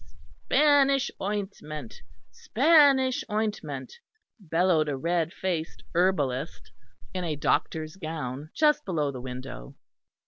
[0.45, 2.01] "Spanish ointment,
[2.31, 3.99] Spanish ointment!"
[4.39, 6.71] bellowed a red faced herbalist
[7.13, 9.75] in a doctor's gown, just below the window.